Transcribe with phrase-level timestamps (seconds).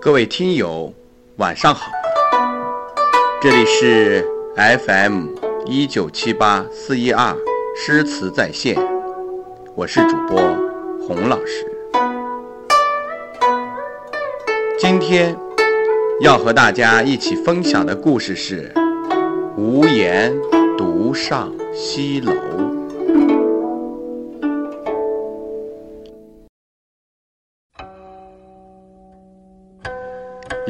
[0.00, 0.94] 各位听友，
[1.38, 1.90] 晚上好，
[3.42, 4.24] 这里是
[4.54, 5.26] FM
[5.66, 7.34] 一九七八四一二
[7.76, 8.76] 诗词在线，
[9.74, 10.38] 我是主播
[11.04, 11.66] 洪老师。
[14.78, 15.36] 今天
[16.20, 18.72] 要和大家一起分享的故事是
[19.56, 20.32] 《无言
[20.76, 22.32] 独上西楼》。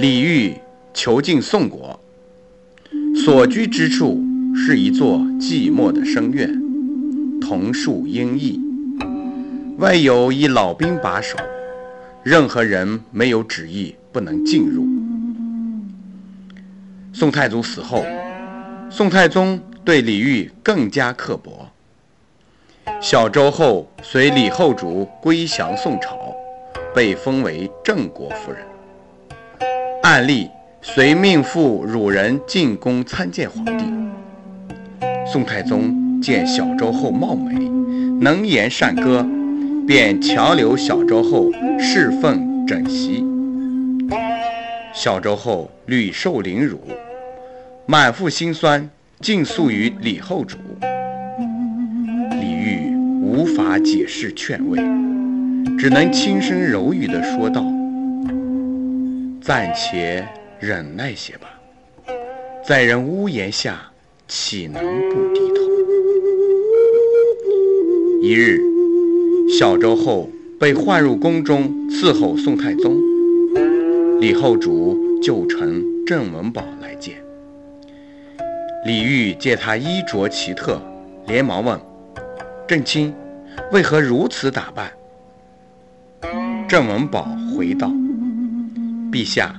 [0.00, 0.54] 李煜
[0.94, 1.98] 囚禁宋国，
[3.16, 4.24] 所居之处
[4.54, 6.48] 是一座寂寞的深院，
[7.40, 8.60] 桐树阴翳，
[9.78, 11.36] 外有一老兵把守，
[12.22, 14.86] 任何人没有旨意不能进入。
[17.12, 18.04] 宋太祖死后，
[18.88, 21.68] 宋太宗对李煜更加刻薄。
[23.00, 26.32] 小周后随李后主归降宋朝，
[26.94, 28.64] 被封为郑国夫人。
[30.08, 30.48] 案例
[30.80, 33.84] 随命妇汝人进宫参见皇帝。
[35.30, 37.52] 宋太宗见小周后貌美，
[38.18, 39.22] 能言善歌，
[39.86, 43.22] 便强留小周后侍奉枕席。
[44.94, 46.80] 小周后屡受凌辱，
[47.84, 48.88] 满腹心酸，
[49.20, 50.56] 尽诉于李后主。
[52.40, 54.78] 李煜无法解释劝慰，
[55.78, 57.62] 只能轻声柔语地说道。
[59.48, 60.28] 暂且
[60.60, 61.58] 忍耐些吧，
[62.62, 63.80] 在人屋檐下，
[64.26, 65.62] 岂能不低头？
[68.20, 68.60] 一日，
[69.58, 70.28] 小周后
[70.60, 73.00] 被唤入宫中伺候宋太宗，
[74.20, 77.14] 李后主就臣郑文宝来见。
[78.84, 80.78] 李煜见他衣着奇特，
[81.26, 81.80] 连忙问
[82.68, 83.14] ：“郑卿，
[83.72, 84.92] 为何如此打扮？”
[86.68, 87.90] 郑文宝回道。
[89.10, 89.54] 陛下，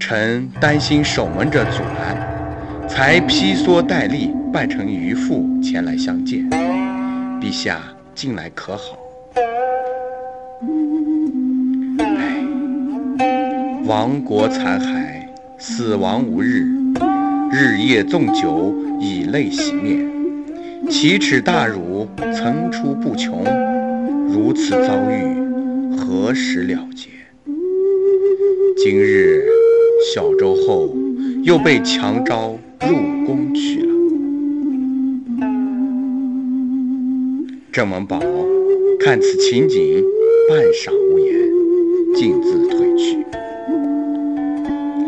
[0.00, 6.50] 臣担心守门者阻拦，才披蓑戴笠，扮成渔妇前来相见。
[7.40, 7.78] 陛下
[8.16, 8.98] 近来可好？
[11.98, 12.42] 唉，
[13.86, 15.24] 亡国残骸，
[15.56, 16.66] 死亡无日，
[17.52, 20.04] 日夜纵酒，以泪洗面，
[20.90, 23.44] 奇耻大辱层出不穷。
[24.28, 27.13] 如此遭遇，何时了结？
[28.84, 29.42] 今日，
[30.12, 30.94] 小周后
[31.42, 33.88] 又被强招入宫去了。
[37.72, 38.20] 郑文宝
[39.00, 40.04] 看此情景，
[40.50, 41.34] 半晌无言，
[42.14, 43.24] 径自退去。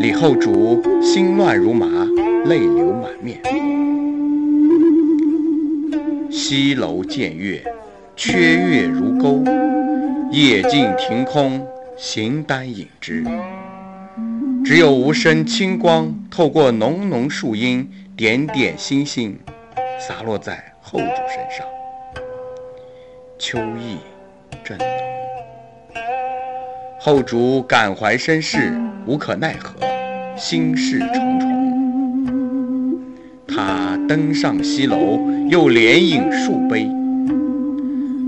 [0.00, 1.86] 李后主心乱如麻，
[2.46, 3.42] 泪流满面。
[6.30, 7.62] 西楼见月，
[8.16, 9.44] 缺月如钩，
[10.32, 11.60] 夜静庭空，
[11.96, 13.24] 形单影只。
[14.64, 19.38] 只有无声清光透过浓浓树荫，点点星星
[19.98, 21.66] 洒落在后主身上。
[23.38, 23.98] 秋意
[24.64, 24.86] 正浓，
[26.98, 28.74] 后主感怀身世，
[29.06, 29.78] 无可奈何，
[30.36, 31.46] 心事重重。
[33.46, 35.18] 他登上西楼，
[35.48, 36.84] 又连饮数杯，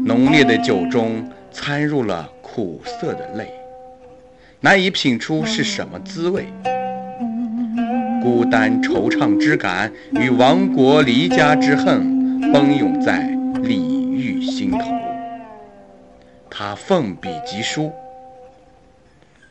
[0.04, 3.48] 浓烈的酒中掺入了苦涩的泪。
[4.60, 6.46] 难以品出是什么滋味，
[8.20, 13.30] 孤单惆怅之感与亡国离家之恨奔涌在
[13.62, 13.78] 李
[14.16, 14.78] 煜心头。
[16.50, 17.92] 他奋笔疾书，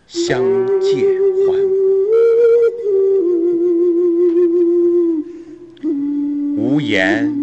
[0.07, 0.43] 相
[0.81, 1.05] 见
[1.47, 1.57] 欢，
[6.57, 7.33] 无言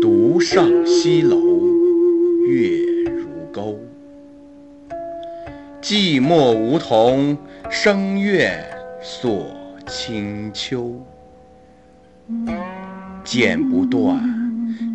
[0.00, 1.49] 独上西楼，
[5.90, 7.36] 寂寞梧桐
[7.68, 8.64] 深院
[9.02, 9.44] 锁
[9.88, 11.04] 清秋，
[13.24, 14.22] 剪不断，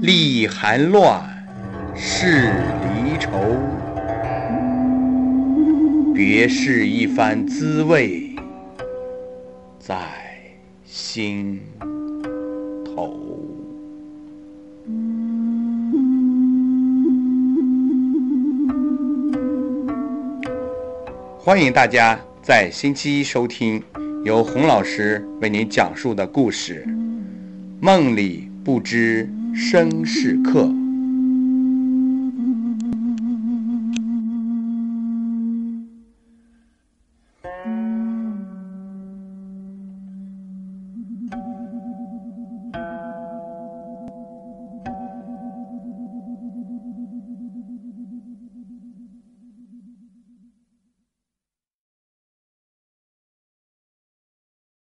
[0.02, 1.22] 理还乱，
[1.94, 2.50] 是
[3.04, 3.30] 离愁。
[6.14, 8.34] 别是一番滋味
[9.78, 9.98] 在
[10.86, 11.60] 心
[12.86, 13.20] 头。
[21.46, 23.80] 欢迎大家在星期一收听
[24.24, 26.84] 由洪老师为您讲述的故事
[27.80, 30.64] 《梦里不知身是客》。